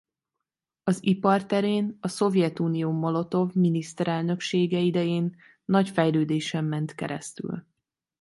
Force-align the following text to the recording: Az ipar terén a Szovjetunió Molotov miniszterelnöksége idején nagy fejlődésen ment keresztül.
Az 0.83 0.97
ipar 1.05 1.45
terén 1.45 1.97
a 1.99 2.07
Szovjetunió 2.07 2.91
Molotov 2.91 3.53
miniszterelnöksége 3.55 4.79
idején 4.79 5.35
nagy 5.65 5.89
fejlődésen 5.89 6.63
ment 6.63 6.95
keresztül. 6.95 7.65